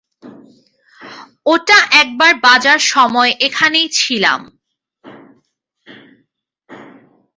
[1.45, 4.41] ওটা একবার বাজার সময় এখানেই ছিলাম।